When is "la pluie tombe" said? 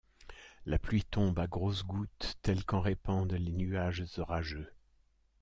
0.65-1.37